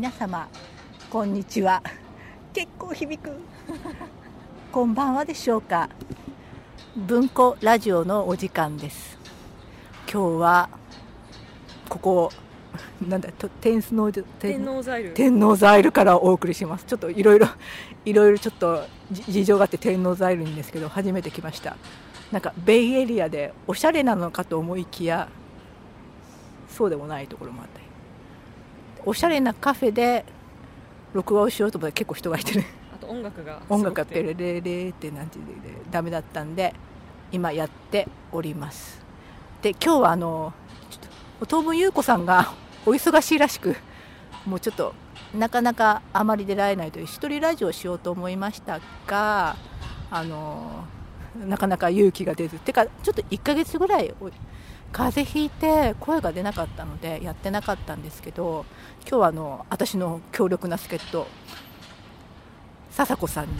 [0.00, 0.48] 皆様
[1.10, 1.82] こんにちは。
[2.54, 3.32] 結構響く。
[4.72, 5.90] こんばんはでしょうか。
[6.96, 9.18] 文庫ラジオのお時間です。
[10.10, 10.70] 今日は
[11.90, 12.32] ここ
[13.06, 16.86] なんだと天皇天王ザイル天王ザイルからお送りします。
[16.86, 17.48] ちょっといろいろ
[18.06, 18.82] いろいろちょっと
[19.12, 21.76] 事情があって天王ザイルにですけど初めて来ました。
[22.32, 25.28] なんかベイエリアでおしゃれなのかと思いきや
[26.70, 27.89] そうでもないところもあったり
[29.04, 30.24] おしゃれなカフェで
[31.12, 35.52] 録画をしようと思って結構人がいてるあと音楽が音楽がペレレレってなんていうで
[35.90, 36.74] ダメだったんで
[37.32, 39.00] 今やっております。
[39.62, 40.52] で今日はあの
[41.48, 42.52] 当分優子さんが
[42.86, 43.76] お忙しいらしく
[44.46, 44.94] もうちょっと
[45.34, 49.56] なかなかあまり出られないという一人ラジオをしようと思いましたが
[50.10, 50.84] あの
[51.46, 52.58] なかなか勇気が出ず。
[52.58, 54.14] てかちょっと1ヶ月ぐらい
[54.92, 58.64] 風邪ひいて声が出なかったのでやってなかったんですけど
[59.02, 61.26] 今日はあの私の強力な助っ人
[62.90, 63.52] 笹子さんに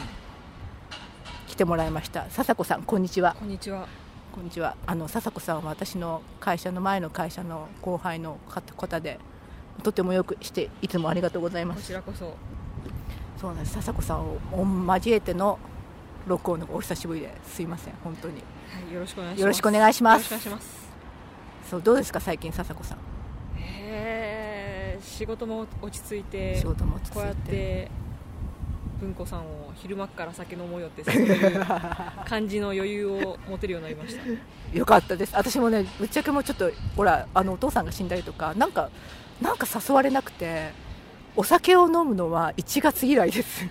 [1.47, 2.27] 来てもらいました。
[2.31, 3.37] 笹子さんこんにちは。
[3.39, 3.87] こんにちは。
[4.33, 4.77] こんにちは。
[4.87, 8.39] あの笹子さんは私の会社の前の会社の後輩の
[8.77, 9.19] 方で
[9.83, 11.83] とてもよくしていつもありがとうございます。
[11.83, 12.35] こちらこそ。
[13.41, 13.75] そうなんです。
[13.75, 14.39] 笹子さんを
[14.95, 15.59] 交えての
[16.27, 18.41] 録音のお久しぶりですいません本当に、は
[18.91, 19.41] い、よろしくお願いします。
[19.41, 20.90] よろしくお願いします
[21.71, 22.99] そうどうですか最近笹子さん？
[23.57, 27.15] えー、仕事も落ち着いて仕事も落ち着いて。
[27.15, 27.91] こうやって
[29.01, 31.03] 文子さんを昼間から酒飲もうよって
[32.27, 34.23] 感じの余裕を持てるようになりました。
[34.77, 35.35] よかったです。
[35.37, 38.91] 私もねぶっちゃけもうちょっとほらあのお父さんが死んだりとかなんか
[39.41, 40.73] なんか誘われなくて
[41.37, 43.65] お酒を飲むのは1月以来です。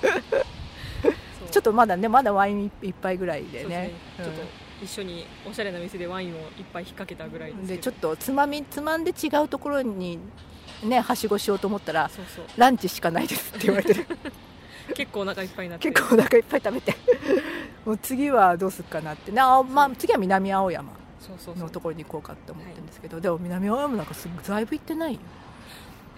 [1.50, 10.18] ちょっとまだねまだワイン一杯ぐらいでね、ねうん、ちょっと一緒におしゃれな店でワインを一杯引っ掛けたぐらいでちょっとつまみつまんで違うところに
[10.82, 12.10] ねはしごしようと思ったら
[12.56, 13.94] ランチしかないですって言われて。
[13.94, 14.06] る
[14.94, 15.90] 結構お腹いっぱいになって。
[15.90, 16.96] 結構お腹いっぱい食べて。
[17.86, 19.30] もう次はどうするかなって。
[19.30, 20.92] な、まあ、次は南青山
[21.56, 25.20] のところに行こうかって思ってるんですけど、はい、でも南青山なんかすだいぶ行ってないよ。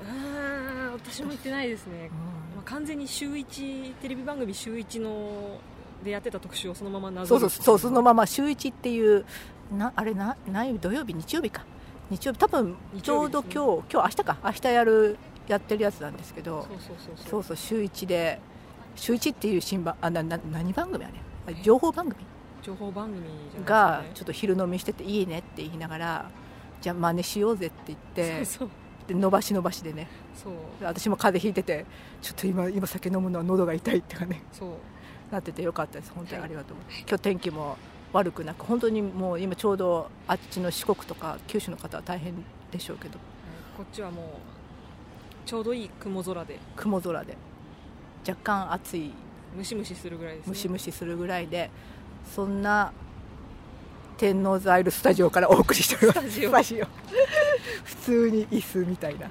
[0.02, 5.60] うん私も行ってないですね、うん、まあ、完全に週1テレビ番組週1の
[6.02, 9.24] でやってた特集をそのままなぞそうそうそうそのまま週1っていう
[9.76, 11.64] なあれな何土曜日日曜日か。
[12.10, 12.38] 日曜日。
[12.38, 14.36] 多分ちょうど今日、ね、今日明日か。
[14.44, 15.18] 明日やる
[15.48, 16.66] やってるやつなんですけど。
[17.28, 18.40] そうそう週1で
[18.94, 21.08] 週1っていう新番あなな何番組あ
[21.48, 21.54] れ？
[21.62, 22.24] 情報番組？
[22.62, 26.30] 情報番組がちょっと昼飲みしてていいねって言いながら
[26.80, 28.68] じゃあ真似しようぜって言ってそうそう。
[29.08, 30.08] で伸ばし伸ばしでね。
[30.34, 30.52] そう。
[30.82, 31.86] 私も風邪ひいてて
[32.20, 34.42] ちょっと今今酒飲むのは喉が痛いっていうかね。
[34.52, 34.68] そう
[35.32, 36.12] なっててよかったです。
[36.14, 37.76] 本当にありがとう、はい、今日天気も
[38.12, 42.34] 悪くなく本当にもう今ちょうどあっちの四国とか九州の方は大変
[42.70, 43.18] でしょうけど、
[43.76, 46.58] こっちはもうちょうどいい雲空で。
[46.76, 47.36] 雲空で。
[48.28, 49.10] 若干暑い。
[49.56, 51.70] ムシムシするぐらいです、ね、ムシムシするぐらいで
[52.34, 52.90] そんな
[54.16, 56.30] 天王ザイルスタジオからお送りしております。
[56.30, 56.86] スタジオ。
[57.84, 59.28] 普通に椅子みたいな、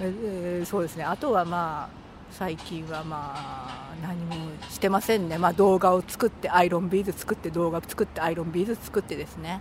[0.00, 1.04] えー、そうですね。
[1.04, 1.99] あとはまあ
[2.30, 4.34] 最近はまあ何も
[4.68, 9.60] してませんね、まあ、動画を作ってアイロンビーズ作って動画作ってアイロンビーズ作ってですね、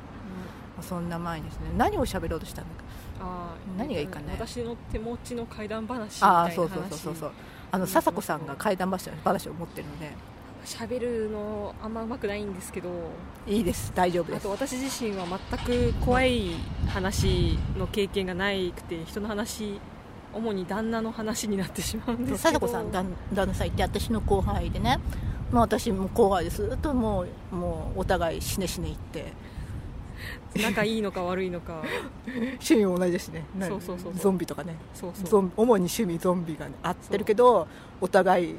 [0.78, 1.72] うん、そんな前ですね。
[1.78, 2.84] 何を喋ろうとしたんだか。
[3.22, 4.28] あ何がいいかね。
[4.32, 6.52] 私の手持ちの怪談話みたいな話。
[6.52, 7.32] あそうそうそうそう
[7.72, 10.12] あの笹子さんが怪談話話を持ってるので。
[10.66, 12.90] 喋るのあんまうまくないんですけど。
[13.48, 13.92] いいです。
[13.96, 14.38] 大丈夫です。
[14.40, 16.52] あと私自身は全く怖い
[16.88, 19.80] 話の経験がないくて人の話
[20.34, 22.38] 主に旦那の話になってしまうんですけど。
[22.38, 25.00] 貞子さん旦那さんいて私の後輩でね、
[25.52, 29.34] まあ、私も後輩でずっともうもうお互いしねしね言って。
[30.62, 31.82] 仲いいのか悪いのか。
[32.28, 33.46] 趣味も同じですね。
[33.62, 34.76] そうそうそうゾンビとかね。
[34.94, 35.52] そうそう。
[35.56, 37.68] 主に趣味ゾンビが、ね、合ってるけど
[38.02, 38.56] お互い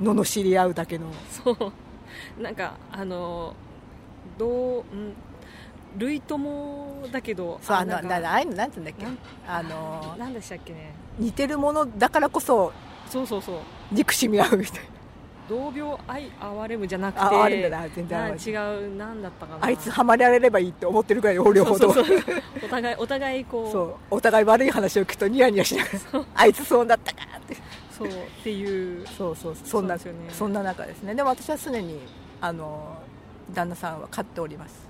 [0.00, 1.06] 罵り合うだけの。
[1.30, 2.42] そう。
[2.42, 3.54] なんかあの
[4.38, 5.12] どう、うん、
[5.96, 8.00] 類友だけどそうあのあ
[8.32, 9.18] あいうのなんて言うんだっけ？
[9.48, 10.94] あの何でしたっけね？
[11.18, 12.72] 似てるものだからこそ
[13.08, 13.58] そうそうそう。
[13.92, 14.80] 憎しみ合うみたいな。
[15.48, 17.88] 同病愛哀れむじゃなくてあるんだな。
[17.88, 18.50] 全然違
[18.84, 19.64] う何だったかな。
[19.64, 21.94] あいつはまられればいいって思ってるぐらい両方とお
[22.68, 23.94] 互いお互いこうそう。
[24.10, 27.56] お互い悪い話を聞くとニヤニヤしながらあいつそうだったかって。
[27.96, 28.12] そうっ
[28.42, 29.06] ていう。
[29.06, 29.56] そうそう。
[29.64, 31.14] そんなそ,、ね、そんな中ですね。
[31.14, 32.00] でも私は常に
[32.40, 32.98] あの
[33.54, 34.85] 旦那さんは買っております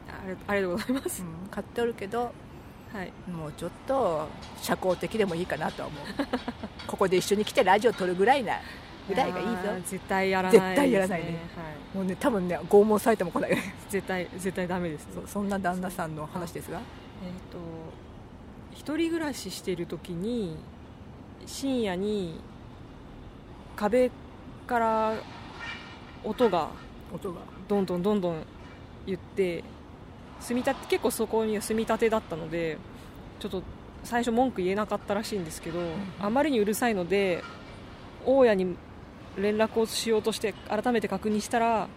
[0.47, 2.33] ありがとうございます、うん、買っておるけど、
[2.93, 4.29] はい、もうちょっと
[4.61, 6.05] 社交的でもいいかなとは思う。
[6.87, 8.55] ここで一緒に来てラジオ撮るぐらいな
[9.09, 9.53] ぐらいがいいぞ。
[9.85, 11.33] 絶対やらない、ね、絶対やらないね、は
[11.95, 13.59] い、もうね多分ね拷問されても来ない。
[13.89, 16.79] 絶対絶対ダメです、ね、そそんな旦那さんの話ですが。
[16.79, 17.59] えっ、ー、と
[18.73, 20.57] 一人暮らししている時に
[21.47, 22.41] 深夜に
[23.75, 24.11] 壁
[24.67, 25.15] から
[26.25, 26.69] 音が
[27.13, 27.41] 音が。
[27.69, 28.43] どんどんどんどん
[29.07, 29.65] 言って
[30.41, 32.79] 住みたて結構そこには住みたてだったので
[33.39, 33.63] ちょっと
[34.05, 35.81] 最初文句言えなかったらしいんですけど、
[36.21, 37.43] あまりにうるさいので
[38.25, 38.77] 大家に
[39.37, 41.89] 連絡をしようとして改めて確認したら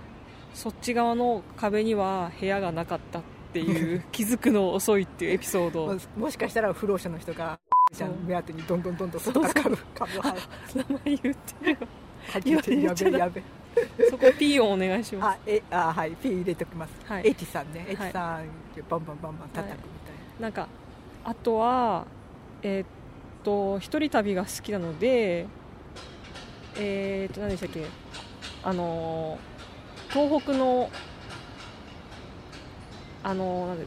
[0.53, 3.21] そっち側の壁には部屋がなかったっ
[3.53, 5.87] ていう 気づくの遅いっていうエピソード。
[5.87, 7.59] ももしかしたら不老者の人が
[7.91, 10.39] じゃ目当てにどんどんどんどん外から株株を入
[10.75, 11.87] 名前言ってるわ
[12.37, 13.29] ってきてや言っちゃ
[14.09, 15.35] そこ P をお願いします。
[15.35, 17.27] あえあはい P 入れておきます、はい。
[17.27, 17.85] エティさんね。
[17.89, 18.45] エティさん
[18.89, 20.49] バンバンバンバン叩くみたいな。
[20.49, 20.67] んか
[21.25, 22.05] あとは
[22.61, 22.87] えーっ
[23.43, 25.45] と一人旅が好きなので
[26.77, 27.85] えーっと何でしたっけ？
[28.63, 30.89] あのー東北の
[33.23, 33.85] あのーなんで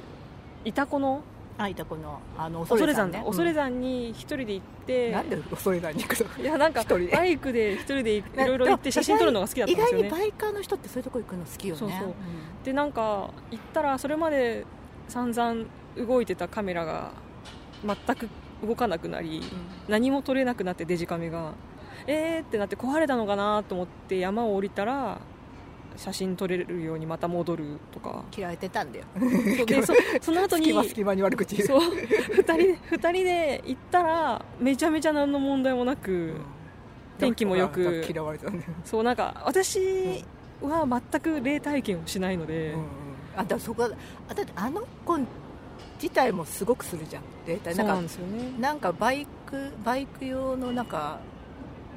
[0.64, 1.22] イタコの？
[1.58, 3.18] なあいたこのあの恐山ね。
[3.18, 6.44] だ恐山に一人で行って、なんで恐山に行くの？
[6.44, 7.06] いやなんか一人で。
[7.08, 10.06] バイクで一人でいねろいろ行って写真撮るのが好きだったんですよね。
[10.06, 11.78] 意外にバイカーの人ってそういうとこ行くの好きよね。
[11.78, 11.98] そうそう。
[12.00, 12.14] うん。
[12.64, 14.64] でなんか行ったらそれまで
[15.08, 15.64] 散々
[15.96, 17.12] 動いてたカメラが
[17.84, 18.28] 全く
[18.66, 19.42] 動かなくなり
[19.88, 21.52] 何も撮れなくなってデジカメが。
[22.04, 25.20] えーってなって壊れたのかなと思って山を降りたら
[25.96, 28.24] 写真撮れるようにまた戻るとか。
[28.36, 29.04] 嫌われてたんだよ。
[29.66, 31.68] で そその後に隙間隙間に悪口言う。
[31.68, 36.34] そう2人で二人で行ったらめちゃめちゃ何の問題もなく、
[37.18, 40.24] 天気もよく嫌われたんだよ、そうなんか私
[40.60, 42.86] は全く霊体験をしないので、うんうん。
[43.36, 45.18] あだそこあだってあの子
[46.02, 47.22] 自体もすごくするじゃん。
[47.46, 48.52] データそうなんかなんですよね。
[48.58, 51.20] なんかバイクバイク用のなんか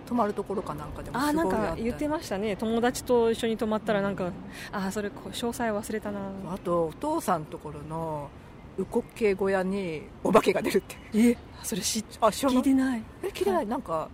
[0.06, 1.70] 泊まるところかなんかでもあーなんすごいあった。
[1.72, 2.56] か言ってましたね。
[2.56, 4.32] 友達と一緒に泊まったらなんか
[4.72, 6.20] あーそれこう詳細忘れたな。
[6.54, 8.30] あとお父さんのところの
[8.78, 10.96] ウコッケ小屋にお化けが出るって。
[11.14, 13.04] えそれ知っあ聞いてない。
[13.24, 13.68] え聞いてない？
[13.68, 14.10] なんか、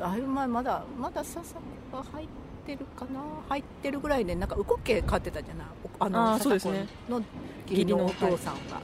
[0.00, 1.54] あれ前まだまだ笹
[1.92, 2.26] が入っ
[2.66, 3.20] てるかな？
[3.48, 5.66] 入ってるぐらいでなんかウコッケ飼ってたじゃない？
[6.00, 6.68] おあのあーそうです
[7.08, 7.22] の
[7.66, 8.80] 義理のお父さんが、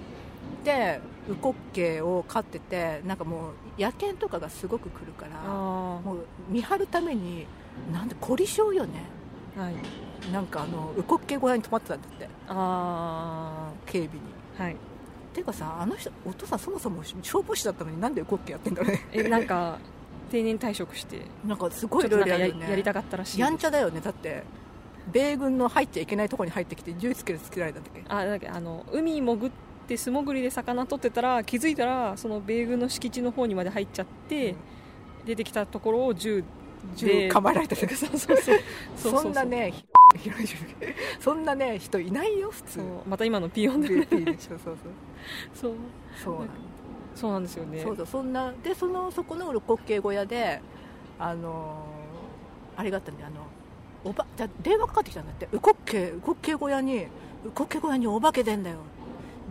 [0.64, 7.46] でウコッケを飼っててなんかもう野犬とかがすごく来るからあもう見張るために
[7.92, 9.04] なんで凝り性よね。
[9.56, 9.74] あはい。
[10.32, 12.28] なんかあのウコッケ小屋に泊まってたんだって。
[12.48, 14.20] あ警備に。
[14.58, 14.76] あはい。
[15.32, 19.06] ていうかさあの人お父さんそもそも消防士だったのになんでウコッケやってんだろうね。
[19.12, 19.78] えなんか
[20.30, 21.22] 定年退職して。
[21.46, 24.00] なんかすごいやりたかったらしいやんちゃだよね。
[24.00, 24.42] だって
[25.12, 28.02] 米軍の入っちゃいけないところに入ってきて銃つけるつけられたんだっけ。
[28.08, 29.50] あなんかあの海に潜っ
[29.88, 34.54] て素潜りで魚取ってたら気づいたらその米軍の敷地の方にまで入っちゃって、
[35.24, 36.44] 出てきたところを銃
[36.94, 38.58] 銃で構えられたりそうそうそう。
[39.22, 39.84] そんなねひ
[40.18, 40.46] 広い
[41.20, 42.74] そんなね人いないよ普通。
[42.74, 42.84] そう。
[43.08, 44.76] また今のピヨンでしょそうそう
[45.54, 45.72] そう。
[46.22, 46.34] そう。
[47.14, 47.80] そうなんですよね。
[47.80, 50.60] そうそうそんなでそのそこの六角形小屋で
[51.18, 51.98] あのー
[52.78, 53.40] あれがあったんであの
[54.04, 57.06] おばじゃ電話かかってきたんだって「ウコッケウコッケ小屋に
[57.44, 58.76] ウコッケ小屋にお化け出んだよ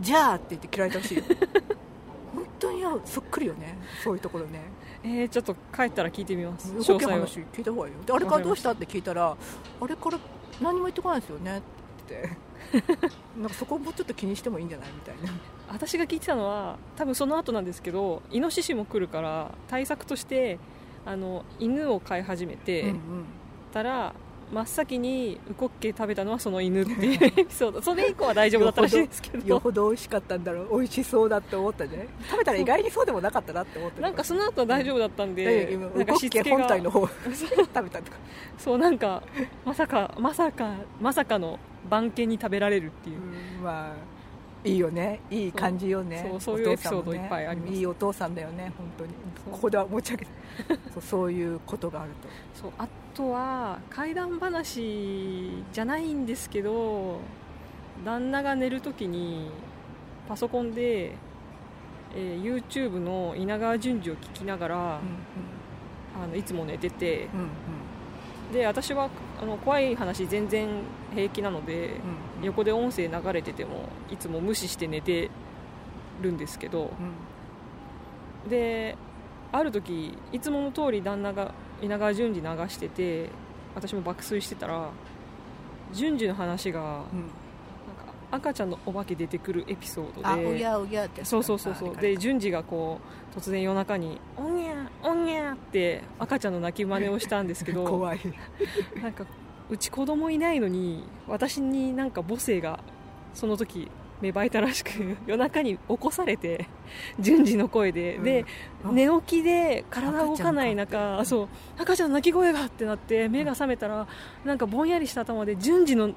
[0.00, 1.24] じゃあ」って言って切られたらしいよ。
[2.34, 3.78] 本当によそっくりよね。
[4.02, 4.60] そういうところね。
[5.02, 6.72] えー、ちょっと帰ったら聞いてみます。
[6.72, 8.00] 詳細を話聞いた方がいいよ。
[8.04, 9.36] であれからどうしたって聞いたら
[9.80, 10.18] あれから
[10.60, 11.62] 何も言ってこないですよねっ
[12.06, 12.30] て。
[13.38, 15.32] なんかそこもちょっと気にしてもいいんじゃないみたいな。
[15.68, 20.58] 私が聞いてたのは多分その後なんですけどイノシシも来るから対策として
[21.06, 22.98] あの犬を飼い始めて、うんうん。
[23.72, 24.14] たら
[24.52, 27.82] 真っ先にウコッケ食べたのはその犬っていう エピソード。
[27.82, 32.08] それ以降は大丈夫だったらしいですけよどほど美味しかったんだろう美味しそうだって思ったね。
[32.30, 37.06] 食べたら意外にそうでもなかったなって思ってなんかその後は大丈夫だったんでで、今なんか本体の方。
[37.06, 38.18] 食べたとか。
[38.56, 39.22] そうなんか
[39.64, 44.17] まさかまさかまさかの番犬に食べられるっていう、うんまあ
[44.64, 45.20] いいよね。
[45.30, 46.26] いい感じよね。
[46.28, 46.40] そう。
[46.40, 47.72] そういうお父さんもエピソードいっぱいあります。
[47.72, 49.12] いいお父さんだよね本当に。
[49.52, 50.30] ここでは持ち上げて
[50.92, 52.28] そうそういうことがあると。
[52.54, 57.20] そうあとは怪談話じゃないんですけど
[58.04, 59.50] 旦那が寝るときに
[60.28, 61.12] パソコンで、
[62.14, 67.48] えー YouTube の稲川淳二を聞きながら、あのいつも寝ててうんうん
[68.52, 70.68] で私はあの怖い話全然
[71.14, 71.88] 平気なので、
[72.40, 72.44] うん。
[72.44, 75.28] 横で音声流れててもいつも無視して寝て
[76.22, 76.92] るんですけど
[78.44, 78.50] うん。
[78.50, 78.96] で
[79.50, 81.52] ある時いつもの通り旦那が
[81.82, 83.30] 稲川淳二流してて
[83.74, 84.90] 私も爆睡してたら
[85.92, 87.30] 淳二の話がなんかうん
[88.30, 90.28] 赤ちゃんのお化け出てくるエピソードで
[91.24, 91.96] そうそうそうそう。
[91.96, 93.00] あで淳二がこ
[93.34, 94.60] う突然夜中に「おん
[95.28, 98.20] ぎゃおんぎゃ」って赤ちゃんの泣き真似をしたんですけど 怖い。
[99.02, 99.24] なんか
[99.70, 102.80] うち子供いないのに私になんか母性が
[103.34, 106.66] その時芽生えたらしく 夜中に起こされて
[107.20, 108.24] 順次の声で、うん。
[108.24, 108.44] で
[108.84, 108.90] あ。
[108.90, 114.06] 寝起きで体動かない中そう赤ちゃんの泣き声がってなって目が覚めたら
[114.44, 116.10] なんかぼんやりした頭で順次の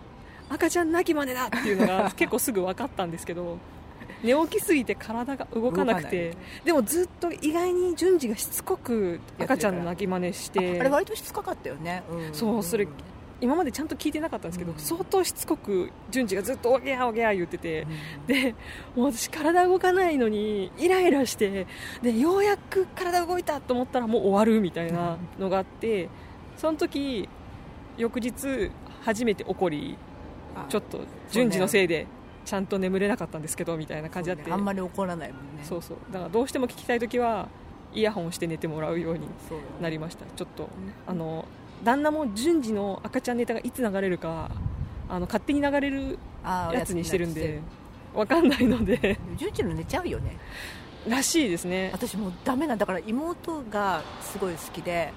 [0.50, 3.58] 赤ちゃん泣き真似だっていうのが結構すぐ分かったんですけど
[4.24, 6.36] 寝起きすぎて体が動かなくて。
[6.64, 10.80] でもずっと意外に順次がしつこく赤ちゃんの泣き真似して。
[10.80, 12.90] あれ割としつこかったよね、んそうそれん
[13.42, 14.78] 今までちゃんと聞いてなかったんですけど、うん。
[14.78, 18.28] 相当しつこく順次がずっとおぎゃおぎゃ言ってて、うん。
[18.28, 18.56] で
[18.96, 21.66] もう私体動かないのにイライラして
[22.04, 26.10] でようやく体動いたと思ったらもう終わるみたいなのがあって
[26.58, 27.28] その時
[27.98, 29.98] 翌日初めて怒り
[30.56, 31.02] あちょっと
[31.32, 32.06] 順次のせいで
[32.46, 34.46] ちゃんと眠れなかったんですけどみたいな感じだって。
[34.46, 34.54] ね。
[34.54, 35.64] あんまり怒らないもんね。
[35.64, 35.98] そうそう。
[36.12, 37.48] だからどうしても聞きたい時は
[37.94, 39.28] イヤホンして寝てもらうように
[39.82, 40.26] なりました。
[40.36, 40.70] ちょっと
[41.08, 41.46] あの
[41.84, 44.52] 旦那も順次の赤ちゃんネタがいつ流れるか
[45.10, 47.60] あの勝手に流れるやつにしてるんやで
[48.14, 49.20] わかんないので。
[49.38, 50.38] つ順次の寝ちゃうよね。
[51.08, 51.90] らしいですね。
[51.94, 52.86] 私もうダメなんだ。
[52.86, 55.12] から妹がすごい好きで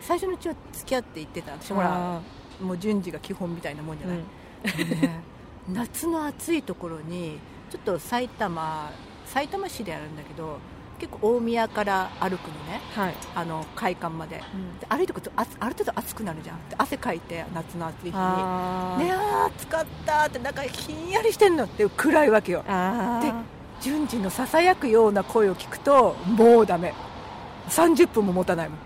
[0.00, 1.52] 最初のうちは付き合って行ってた。
[1.52, 2.20] 私ほらあ
[2.62, 4.24] もう順次が基本みたいなもんじゃーない、うん
[5.72, 7.38] 夏の暑いところに
[7.70, 8.90] ちょっと埼玉
[9.24, 10.58] 埼玉市であるんだけど
[10.98, 12.80] 結構大宮から歩くのね。
[12.94, 14.36] はい、あの会館まで。
[14.36, 16.68] で歩いてくるとあある程度暑くなるじゃん。
[16.68, 18.12] で汗かいて夏の暑い日に。
[18.12, 19.56] ねあー。
[19.56, 22.62] 暑かったってなんかひんやりしてんのって暗いわけよ。
[22.62, 23.32] で
[23.80, 26.94] 順次のささやくような声を聞くともうダメ。
[27.68, 28.78] 30分も持たないもん、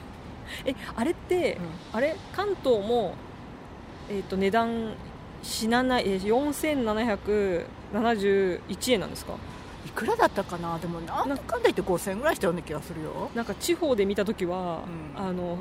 [0.64, 1.58] えあれって、
[1.92, 2.16] あれ？
[2.32, 3.14] 関東も、
[4.08, 4.94] えー、と値段
[5.44, 9.34] 死なないえー4771円なんですか？
[9.86, 10.78] いくらだったかな？
[10.78, 13.30] でもなんだかんだ言って5000円ぐらいしたような気がするよ。
[13.34, 14.80] なんか地方で見た時は、
[15.16, 15.26] うん。
[15.28, 15.58] あの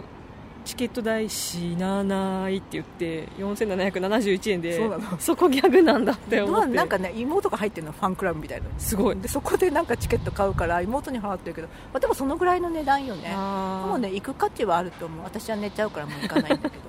[0.65, 5.19] チケット代死なないって言って4771円でそうなの。
[5.19, 6.67] そこギャグなんだって思って。
[6.67, 8.67] まあなんかね妹が入ってるのファンクラブみたいな。
[8.77, 9.17] すごい。
[9.17, 13.29] でそこでなんかチケット買うから妹に払ってるけど、まあ、でもそのぐらいの値段よね。
[13.35, 15.23] もうね行く価値はあると思う。
[15.25, 16.83] 私は寝ちゃうからもう行かないんだけど。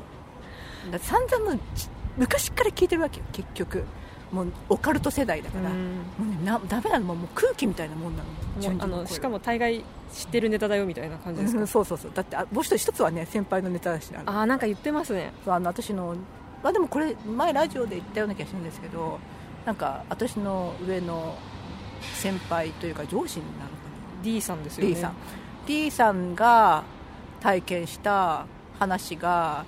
[0.92, 3.84] だ散々もうち昔から聞いてるわけよ結局。
[4.32, 5.78] もうオカルト世代だから、もうん。
[5.78, 8.74] うねなダメなのもう空気みたいなもんなの。
[8.76, 11.60] もうあのしかも大概知ってるネタだよみたいな感じですか？
[11.60, 12.10] うんそうそうそう。
[12.12, 14.38] だってあもう一つ一つはね先輩のネタだしあの。
[14.38, 15.32] ああなんか言ってますね。
[15.44, 16.16] そうあの私の、
[16.62, 19.20] まあ、でもこれ前ラジオで言ったような気がするんですけど
[19.66, 21.36] なんか私の上の
[22.14, 23.82] 先輩というか上司になるのか
[24.22, 24.94] D さんですな、よね。
[24.96, 25.14] D さん。
[25.66, 26.82] D さんが
[27.40, 28.46] 体験した
[28.80, 29.64] 話が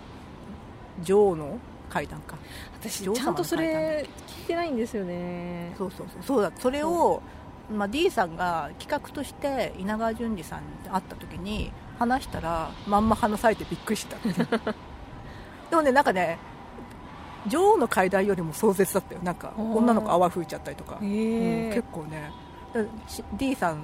[1.03, 1.59] 女王の
[1.91, 2.37] 階段か。
[2.81, 5.75] 私ちゃんとそれ聞いてないんですよね。
[5.79, 6.23] そうそうそう。
[6.23, 6.53] そうだ。
[6.59, 7.23] それを、
[7.73, 14.17] まあ、D さんが企画として稲川淳二さんに会った時に話したらまんま話されてびっくりした。
[15.71, 16.39] でもねなんかね
[17.49, 19.21] 女王の階段よりも壮絶だったよ。
[19.23, 22.31] なんか女の子泡吹いちゃったりとか、へうんえ結構ね。
[23.35, 23.79] D さん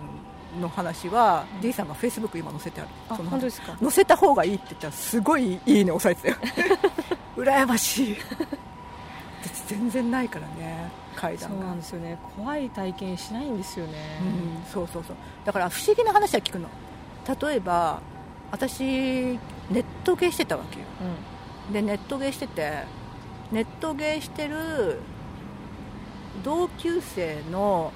[0.61, 1.89] の話は、D さん。
[1.89, 2.91] がフェイスブック今載せてある。
[3.09, 3.77] あその本当ですか？
[3.81, 6.37] 載せた方がいいって言ったらすごいいいね押されてたよ。
[7.37, 8.17] 羨ましい。
[9.43, 11.57] 私全然ないからね階段が。
[11.57, 12.19] そうなんですよね。
[12.37, 13.93] 怖い体験しないんですよね、
[14.67, 15.17] うん、そうそうそう。
[15.45, 16.69] だから不思議な話は聞くの。
[17.49, 18.01] 例えば
[18.51, 19.39] 私ネ
[19.71, 20.87] ットゲーしてたわけよ。
[21.73, 22.85] でネットゲーしてて
[23.51, 25.01] ネットゲーしてる
[26.45, 27.93] 同級生の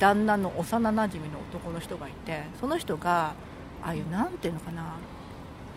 [0.00, 3.34] 旦那の幼なじみの男の人がいてその人が
[3.82, 4.96] ああいうなんていうのかな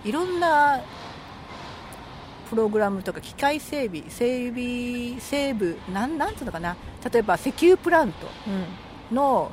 [0.03, 0.81] いろんな
[2.49, 6.75] プログラムとか機械整備整備整部なんなんていうのかな
[7.11, 8.27] 例えば石油プラント
[9.11, 9.15] うん。
[9.15, 9.51] の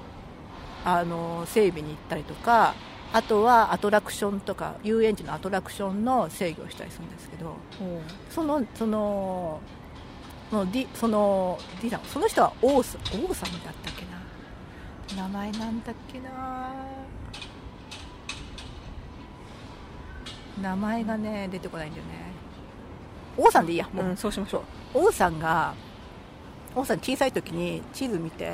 [0.85, 2.75] あの整備に行ったりとか
[3.13, 8.01] あとはアトラクションとか遊園地のアトラクションの制御をしたりするんですけどうん。
[8.31, 9.61] そのその
[10.51, 11.59] そのその
[11.91, 12.99] さんその人は王さ
[13.29, 14.10] 王さんだったっけな？
[15.17, 16.31] 名前なんだっけな。
[20.63, 22.11] 名前がね出てこないんだよね。
[23.37, 24.63] 王さんでいいやもう、うん、そうしましょ
[24.95, 24.99] う。
[25.07, 25.75] 王さんが
[26.75, 28.53] 王さん小さい時に地図見てう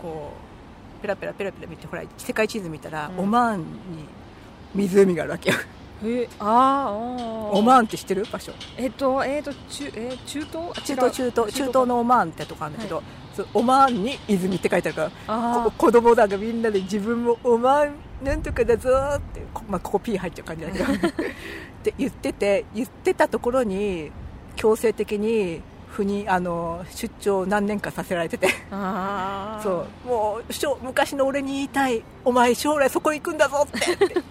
[0.00, 0.32] こ
[0.98, 3.20] うペラペラペラペラ見てほら世界地図見たら、うん。
[3.20, 3.64] オマーンに
[4.74, 5.56] 湖があるわけよ。
[5.56, 5.58] ん
[6.04, 7.58] えあーあー。
[7.58, 8.52] オマーンって知ってる場所？
[8.76, 10.56] えっとえっと中えー中東？
[10.70, 11.52] あ中東中東。
[11.52, 13.10] 中東のオマーンってとこあるんだけど、はそう
[13.54, 21.08] オマーンに泉って書いてあるからあこ子供だがみんなで自分もオマーンなんとかだぞーってこ,、まあ、ここ P 入っちゃう感じだけど。
[21.78, 24.10] って言ってて言ってたところに
[24.56, 25.62] 強制的に
[25.94, 28.48] 赴任あの出張を何年かさせられてて。
[29.62, 30.44] そうもう
[30.82, 34.22] 昔の俺に言いたいお前将来そこ行くんだぞってって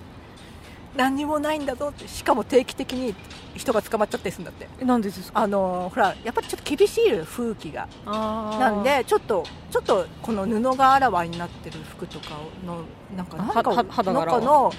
[0.98, 3.16] 何にもないんだぞってしかも定期的に
[3.56, 4.68] 人が捕まっちゃったりするんだって。
[4.80, 5.39] えなんでですか？
[5.39, 7.88] あのほらやっぱりちょっと厳しい風紀が。
[8.06, 8.60] あー。
[8.60, 12.82] なんでちょっとちょっとこの布があらわになってる服とかの
[13.16, 14.74] なんかなんか肌中の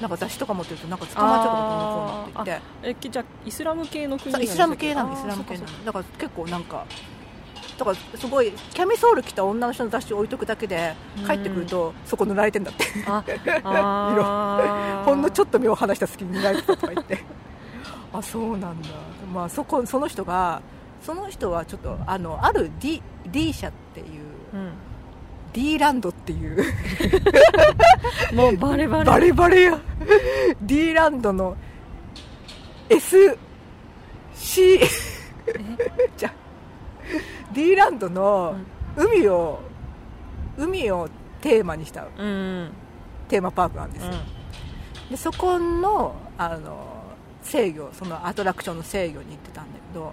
[0.00, 2.60] なんか雑誌とか持ってるとなんか捕まっちゃうこうのってて。
[2.90, 6.86] えきじゃあイスラム系の国そうイスラム系なのイスラム系なのだから結構なんか
[7.80, 10.94] だからすごいキャミソール着た女の人の雑誌を置いとくだけで
[11.26, 12.84] 帰ってくるとそこ塗られてんだって。
[13.06, 13.24] あ
[13.64, 15.04] あー。
[15.04, 17.24] ほんのちょっと目を離した隙に塗られてたとか言って。
[18.12, 18.88] あそうなんだ、
[19.32, 20.60] まあ、そこその人が
[21.00, 24.06] その人はちょっとあのある D, D 社っていう
[24.52, 24.72] うん。
[25.54, 26.62] D ランドっていう。
[28.34, 29.04] もうバレバレ。
[29.04, 29.78] バレバレや。
[30.60, 31.56] D ランドの
[32.90, 33.38] SC
[36.16, 36.32] じゃ
[37.52, 38.56] D ランドの
[38.96, 39.60] 海を
[40.56, 41.08] 海を
[41.40, 42.26] テーマにしたうん。
[42.26, 42.70] うん
[43.28, 44.06] テーマパークなんです。
[44.06, 44.12] よ、
[45.08, 47.04] でそこのあの
[47.42, 50.12] 制御そのアトラクションの制御に行ってたんだけど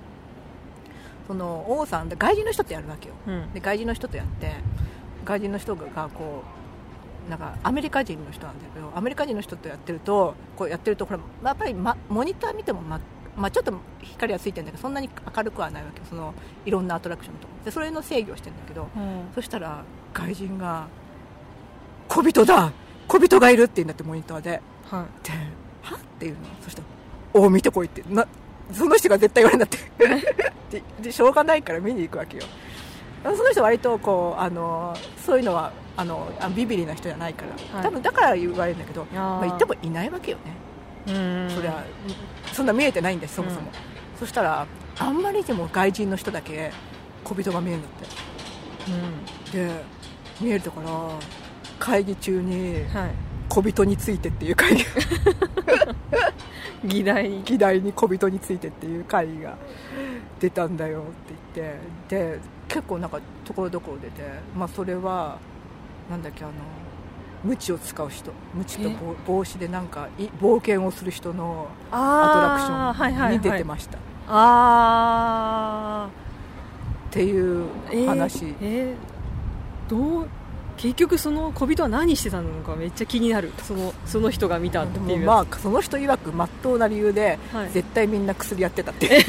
[1.27, 3.15] その王さんで外人の人とやるわけよ。
[3.25, 3.53] うん。
[3.53, 4.53] で外人の人とやって
[5.25, 6.43] 外人の人がこ
[7.27, 12.81] うなんかアメリカ人の人なんだけどアメリカ人の人とやってるとこうやってるとほらやっぱり、ま、モニター見ても、
[13.37, 16.33] ままあ、ちょっと光はついてるんだけどそんなに明るくはないわけよその
[16.65, 19.29] いろんなアトラクションとでそれの制御をしてるんだけどうん。
[19.35, 20.87] そしたら外人が
[22.09, 22.73] 「小人だ
[23.07, 24.61] 小人がいる」って言うんだってモニターで。
[24.89, 25.31] はで
[25.83, 26.39] 「は?」っていうの。
[26.61, 26.87] そしたら
[27.33, 28.03] 「おお見てこい」って。
[28.09, 28.27] な
[28.71, 30.41] その人が絶対言われるんだって。
[30.81, 32.43] ででしょうがないから見に行くわけよ。
[33.23, 37.83] その人割とこうあのそういうのはあのあビビリな人じゃないから、はい。
[37.83, 40.66] 多分だから言われるんだけどいまあ、言ってもいないわけよね、うん
[41.07, 41.83] そりゃ
[42.53, 44.65] そんな見えてないんですそもそも、うんそしたら
[44.99, 46.71] あんまりにも外人の人だけ
[47.23, 48.07] 小人が見えるんだって。
[48.91, 49.67] うん。
[49.67, 49.81] で
[50.41, 50.89] 見えるから
[51.79, 53.11] 会議中にはい。
[53.49, 54.83] 小人についてっていう会議。
[56.83, 57.29] 議題。
[57.29, 59.55] に議題に小人についてっていう会議が
[60.39, 61.03] 出たんだよっ
[61.53, 61.73] て言っ
[62.09, 62.35] て。
[62.35, 64.23] で結構なんかところどころ出て、
[64.55, 65.37] まあ、それは
[66.09, 66.53] なんだっけあの
[67.47, 72.53] 鞭を使う人鞭とぼ帽子でなんかい冒険をする人のアトラ
[72.99, 76.09] クションに出てました、あ
[77.09, 77.95] っていうーえ？
[77.95, 78.95] ー話、え？
[79.87, 80.27] ーどう？
[80.77, 83.51] 結局その小人は何してたのかめっちゃ気になる。
[83.63, 87.71] そのその人が見たっていうまあその人曰くまっとうな理由で、はい。
[87.71, 89.07] 絶対みんな薬やってたって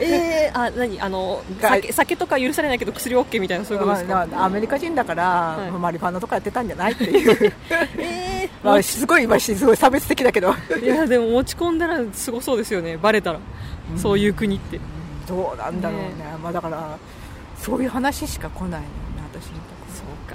[0.00, 1.00] えー、あ何？
[1.00, 5.70] あのが酒酒とか許されないけど薬 OK みたいなそういうことですか、まあアメリカ人だから、い。
[5.70, 7.52] マリファナとかやってたんじゃないっていう。
[7.98, 10.50] えまあすごい今すごい差別的だけど。
[10.50, 12.98] ー、いやでも持ち込んだらすごそうですよね。
[12.98, 13.40] バレたら、
[13.92, 13.98] うん。
[13.98, 14.78] そういう国って。
[15.26, 16.08] どうなんだろうね。
[16.08, 16.98] ねまあ、だから
[17.58, 18.82] そういう話しか来ない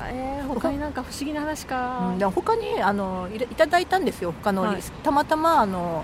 [0.03, 2.09] かえー、他になんか不思議な話か。
[2.11, 4.31] うんで他にあのいいただいたんですよ。
[4.31, 4.81] 他の、はい。
[5.03, 6.03] たまたまあの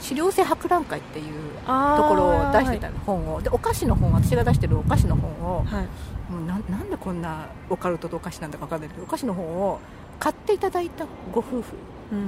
[0.00, 1.24] 資料性博覧会っていう
[1.64, 3.42] ところを出してたの、本を。
[3.42, 6.32] でお菓子の本私が出してるお菓子の本を、はい。
[6.32, 9.80] もうなんなんでこんなオカルトとお菓子なんだか分かんないけどお菓子の本を
[10.20, 11.64] 買っていただいたご夫婦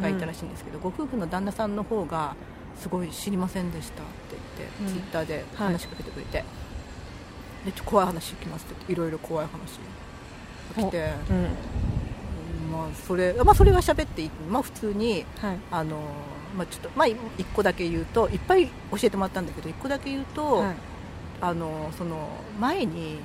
[0.01, 2.35] がいたらしいんですけど、ご夫婦の旦那さんの方が
[2.79, 4.89] すごい知りませんでしたって言って、うん。
[4.89, 6.45] ツイッターで話しかけてくれて、
[7.65, 9.79] でちょ怖い話聞きますって言っていろいろ怖い話
[10.77, 12.73] が来て、うんうん。
[12.73, 15.59] まあ、それまあそれは喋ってまあ、普通にはい。
[15.71, 15.99] あの、
[16.57, 17.17] まあ、ちょっと、まあ、1
[17.55, 20.75] 個だけ言うといっぱい教えてもらったんだけど1個だけ言うと、はい。
[21.43, 22.29] あのその
[22.59, 23.19] 前に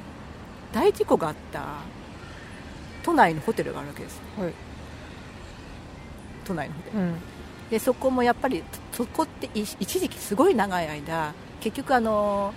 [0.72, 1.80] 大事故があった
[3.04, 4.22] 都内のホテルがあるわけです。
[4.38, 4.54] はい。
[6.46, 7.00] 都内のホテル。
[7.00, 7.16] うん。
[7.70, 12.54] でそこもやっぱりそこってい一時期すごい長い間結局あの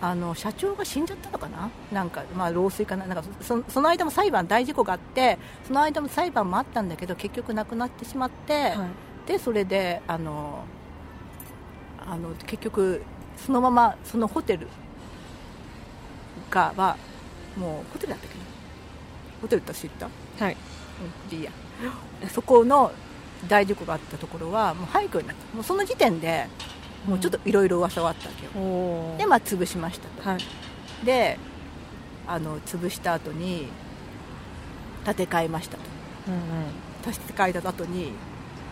[0.00, 1.70] あの社長が死んじゃったのかな？
[1.90, 3.06] なんか、まあ、老衰かな？
[3.06, 8.76] なんかそその間も裁判大事故があってその間も裁判もあったんだけど結局亡くなってしまって、はい。
[9.26, 10.64] でそれであの
[12.06, 13.02] あの結局
[13.36, 14.68] そのままそのホテル
[16.50, 16.96] がは
[17.56, 18.44] もうホテルだったっけな？
[19.40, 20.08] ホテルって知った？
[20.44, 20.56] はい。
[21.30, 21.50] うんいいや。
[22.30, 22.92] そこの
[23.48, 25.54] 大事故があったところはもう廃墟になった。
[25.54, 26.48] もうその時点で
[27.06, 28.50] もうちょっといろいろ噂はあったわけよ、
[29.18, 30.40] でまあ潰しましたと、はい。
[31.04, 31.38] で
[32.26, 33.68] あの潰した後に
[35.04, 35.82] 建て替えましたと。
[36.28, 36.40] うんうん。
[37.04, 38.10] 建て替えた後に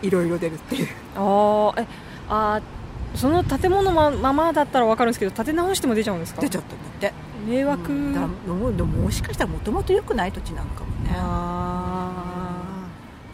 [0.01, 0.87] いろいろ出るっていう。
[1.15, 1.81] あー。
[1.81, 1.87] え
[2.27, 6.41] あーその建物まままだったら分かるんですけど建て直しても出ちゃうんですか？
[6.41, 7.13] 出ちゃったんだって。
[7.47, 8.13] 迷惑、うん。
[8.13, 11.11] だもうでももしかしたらもともと良くない土地なのかもね。
[11.13, 12.11] あ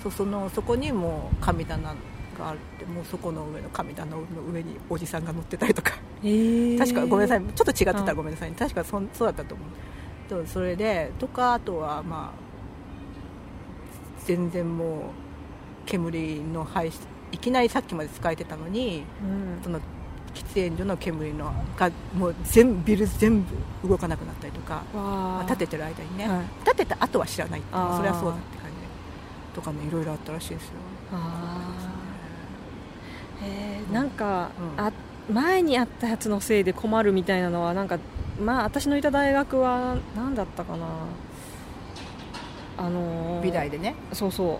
[0.04, 1.96] そうそのそこにもう神棚
[2.42, 5.92] があってもうそこの上の神棚の上におじさんが乗ってたりとか。
[6.24, 12.52] ーえー、確かごめんなさいちょっと違ってたうんらごめんなさい、確かそんそうだったと思うとそれでとかあとはまあ
[14.26, 15.00] 全然もう
[15.86, 17.00] 煙の排出
[17.32, 19.64] いきなりさっきまで使えてたのにうん。
[19.64, 19.80] その
[20.34, 24.84] 喫煙所の煙のがもう全部ビル全部動かなくなったりとか
[25.46, 26.42] 立ててる間にね、はい。
[26.64, 28.78] 立てた後は知らないそれはそうだって感じ。
[28.78, 28.82] で
[29.54, 30.74] とかねいろいろあったらしいですよ
[33.44, 34.86] えーなんか、うん。
[34.86, 34.92] あ
[35.32, 38.00] 前にあったやつのせいで困るみたいなのはなんか
[38.44, 40.86] まあ私のいた大学は何だったかな。
[42.78, 43.96] あのー美大でね。
[44.14, 44.58] そうそう。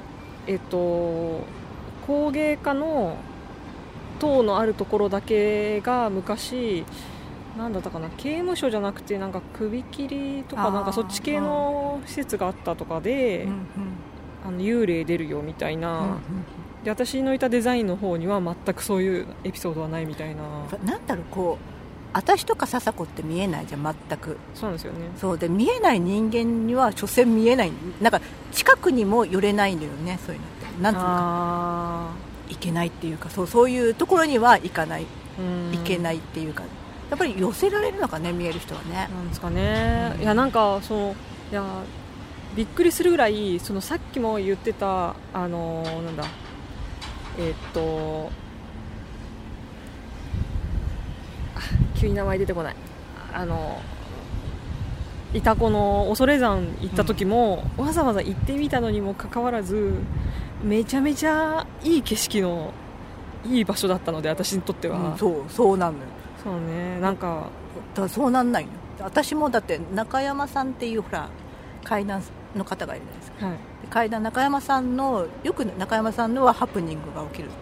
[0.48, 1.42] えっと
[2.06, 3.18] 工芸科の
[4.20, 6.86] 塔のあるところだけが昔
[7.58, 8.10] なんだったかな。
[8.18, 13.48] 刑務所じゃなくてなんか首切りとかなんかそっち系の施設があったとかで、
[14.46, 16.18] あの幽霊出るよみたいな、
[16.84, 20.42] で私のいたデザインの方には全くそういうエピソードはないみたいな。
[20.84, 21.66] なんだろうこう
[22.14, 24.38] 私とか笹子って見えないじゃん全く。
[24.54, 25.00] そうなんですよね。
[25.18, 28.20] そうで見えない人間には所詮見えないなんか
[28.52, 30.82] 近くにも寄れないのよねそういうのって。
[30.82, 32.14] なんつうのかあ
[32.50, 35.04] いけないっていうかそうそういうところには行かない。
[35.04, 36.64] いけないっていうか、
[37.10, 39.08] やっぱり寄せられるのかね見える人はね。
[39.12, 40.22] なんですかね、うん。
[40.22, 41.16] いやなんかその
[41.52, 41.64] いや
[42.56, 46.26] びっくりするぐらいそのさっきも言ってたあのーなんだ
[47.38, 48.32] えーっと
[51.56, 51.60] あ
[51.96, 52.76] 急に名前出てこない。
[53.34, 53.82] あの
[55.34, 59.94] いたこの恐山行った時も、わざわざ行ってみたのにもかかわらず
[60.62, 62.74] めちゃめちゃいい景色の
[63.46, 66.06] いい場所だったので私にとっては、うんそうそうなんのよ。
[66.44, 67.48] そうねなんか
[67.96, 68.72] だそうなんないの。
[69.00, 71.30] 私もだって中山さんっていうほら
[71.84, 72.22] 階段
[72.56, 73.46] の方がいるじゃないですか。
[73.48, 73.56] はい。
[73.90, 77.56] 階段中山さんのよく中山さんのはハプニングが起きるって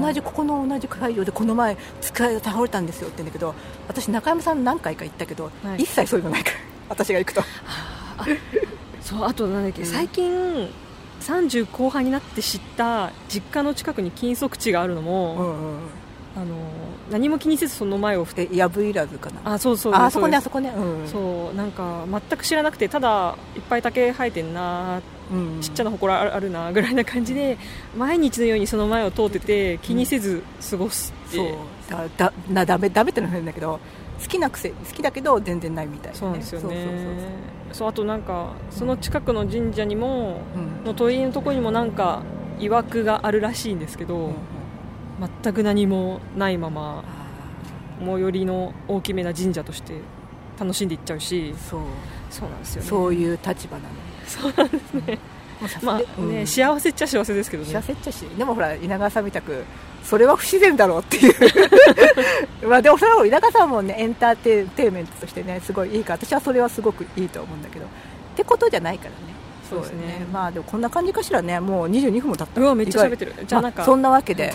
[0.00, 3.54] 同じここの同じ会場でこの前机が倒れたんですよって言うんだけど
[3.86, 5.82] 私中山さん何回か行ったけど、はい。
[5.82, 6.56] 一切そういうのないから
[6.90, 7.42] 私が行くと。
[9.02, 9.86] そうあとなんだっけ、うん。
[9.88, 10.70] 最近
[11.20, 15.78] 30後半になって知った実家の近くに金属地があるのうも、んうんうん
[16.34, 16.56] あの
[17.10, 19.54] 何も気にせずその前を振ってでやぶいらずかな。
[19.54, 19.94] あそうそう。
[19.94, 20.70] ああそこねあそこね。
[20.70, 21.08] うん。
[21.08, 21.56] そう。
[21.56, 27.58] なんか全く知らなくてただいっぱい竹生えてんなうんちっちゃな祠あるあるなぐらいな感じで
[27.96, 31.48] 毎日のようにその前を通ってて気にせず過ごすって、そう。
[31.90, 33.78] だだなダメダメってのは変だけど
[34.22, 37.52] 好きなくせ好きだけど全然ないみたいな、ね、そうなんですよね。
[37.80, 40.84] あとなんかその近くの神社にも、そううん。
[40.84, 42.22] の鳥居のところにもなんか
[42.58, 44.34] 曰くがあるらしいんですけど、うんうん
[45.42, 49.94] 全く何もないままあ最寄りの大きめな神社として
[50.58, 51.80] 楽しんでいっちゃうしーそう。
[52.30, 52.88] そうなんですよね。
[52.88, 53.94] そういう立場なの。
[54.26, 55.18] そうなんですね。
[55.82, 56.30] まあでうん。
[56.32, 57.72] ね、幸せっちゃ幸せですけどね。
[57.72, 59.64] 幸せっちゃしでもほら稲川さんみたく
[60.02, 61.34] それは不自然だろうっていう。
[62.66, 67.84] まあでもそれは稲川さんもねエンターテイテイメントとしてねすごいいいから私はそれはすごくいいと思うんだけど。
[67.84, 67.88] っ
[68.34, 69.16] てことじゃないからね。
[69.68, 70.20] そうですね。
[70.20, 71.60] よまあでもこんな感じかしらね。
[71.60, 72.60] もう22分も経った。
[72.60, 73.34] うわめっちゃ喋ってる。
[73.46, 74.54] じゃあなんか、まそんなわけで、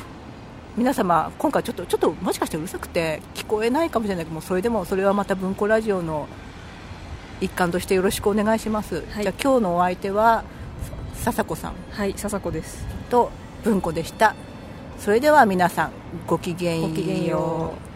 [0.77, 6.27] 皆様今回ちょっとちょっともしかしてうるさくて聞こえないかもしれないけどもそれでもそれはまた文庫ラジオの
[7.41, 9.23] 一環としてよろしくお願いします、はい。
[9.23, 10.43] じゃあ今日のお相手は
[11.15, 11.73] 笹子さん。
[11.91, 12.85] はい笹子です。
[13.09, 13.31] と
[13.63, 14.35] 文庫でした。
[14.99, 15.91] それでは皆さん
[16.27, 16.89] ごきげんよう。
[16.89, 17.86] ごきげんよう